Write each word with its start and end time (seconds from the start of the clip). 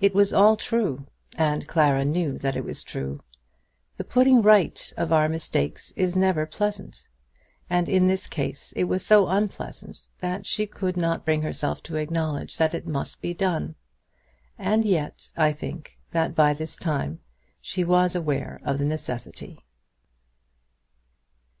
It 0.00 0.16
was 0.16 0.32
all 0.32 0.56
true, 0.56 1.06
and 1.38 1.68
Clara 1.68 2.04
knew 2.04 2.36
that 2.38 2.56
it 2.56 2.64
was 2.64 2.82
true. 2.82 3.22
The 3.98 4.02
putting 4.02 4.42
right 4.42 4.92
of 4.96 5.10
mistakes 5.30 5.92
is 5.92 6.16
never 6.16 6.44
pleasant; 6.44 7.06
and 7.70 7.88
in 7.88 8.08
this 8.08 8.26
case 8.26 8.72
it 8.74 8.86
was 8.86 9.06
so 9.06 9.28
unpleasant 9.28 10.08
that 10.18 10.44
she 10.44 10.66
could 10.66 10.96
not 10.96 11.24
bring 11.24 11.42
herself 11.42 11.84
to 11.84 11.94
acknowledge 11.94 12.56
that 12.58 12.74
it 12.74 12.88
must 12.88 13.20
be 13.20 13.32
done. 13.32 13.76
And 14.58 14.84
yet, 14.84 15.30
I 15.36 15.52
think, 15.52 16.00
that 16.10 16.34
by 16.34 16.52
this 16.52 16.74
time 16.76 17.20
she 17.60 17.84
was 17.84 18.16
aware 18.16 18.58
of 18.64 18.78
the 18.78 18.84
necessity. 18.84 19.60